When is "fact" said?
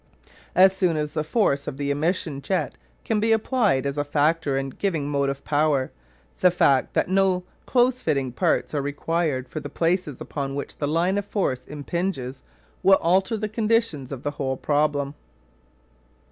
6.49-6.95